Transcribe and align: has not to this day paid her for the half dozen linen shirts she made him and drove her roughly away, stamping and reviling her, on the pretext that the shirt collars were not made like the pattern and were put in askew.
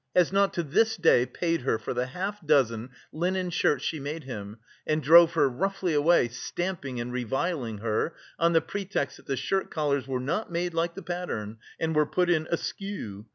has 0.15 0.31
not 0.33 0.51
to 0.51 0.63
this 0.63 0.97
day 0.97 1.27
paid 1.27 1.61
her 1.61 1.77
for 1.77 1.93
the 1.93 2.07
half 2.07 2.43
dozen 2.43 2.89
linen 3.13 3.51
shirts 3.51 3.83
she 3.83 3.99
made 3.99 4.23
him 4.23 4.57
and 4.87 5.03
drove 5.03 5.33
her 5.33 5.47
roughly 5.47 5.93
away, 5.93 6.27
stamping 6.27 6.99
and 6.99 7.13
reviling 7.13 7.77
her, 7.77 8.15
on 8.39 8.51
the 8.53 8.61
pretext 8.61 9.17
that 9.17 9.27
the 9.27 9.37
shirt 9.37 9.69
collars 9.69 10.07
were 10.07 10.19
not 10.19 10.51
made 10.51 10.73
like 10.73 10.95
the 10.95 11.03
pattern 11.03 11.55
and 11.79 11.95
were 11.95 12.07
put 12.07 12.31
in 12.31 12.47
askew. 12.49 13.27